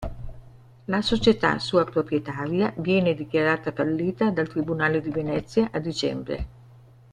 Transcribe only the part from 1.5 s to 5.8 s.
sua proprietaria viene dichiarata fallita dal Tribunale di Venezia a